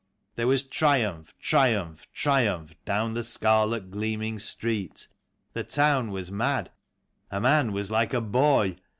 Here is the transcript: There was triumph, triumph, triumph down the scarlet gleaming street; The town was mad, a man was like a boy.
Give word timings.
There 0.35 0.47
was 0.47 0.63
triumph, 0.63 1.35
triumph, 1.37 2.07
triumph 2.11 2.73
down 2.85 3.13
the 3.13 3.23
scarlet 3.23 3.91
gleaming 3.91 4.39
street; 4.39 5.07
The 5.53 5.63
town 5.63 6.09
was 6.09 6.31
mad, 6.31 6.71
a 7.29 7.39
man 7.39 7.71
was 7.71 7.91
like 7.91 8.11
a 8.15 8.21
boy. 8.21 8.77